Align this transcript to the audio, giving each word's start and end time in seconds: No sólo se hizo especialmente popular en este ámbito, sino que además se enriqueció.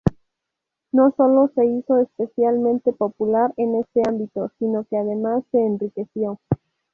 No 0.91 1.11
sólo 1.15 1.49
se 1.53 1.63
hizo 1.63 1.99
especialmente 1.99 2.91
popular 2.91 3.53
en 3.55 3.75
este 3.75 4.01
ámbito, 4.09 4.49
sino 4.57 4.83
que 4.85 4.97
además 4.97 5.43
se 5.51 5.59
enriqueció. 5.63 6.39